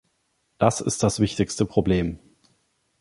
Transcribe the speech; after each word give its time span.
Das 0.57 0.81
ist 0.81 1.03
das 1.03 1.19
wichtigste 1.19 1.63
Problem. 1.67 2.17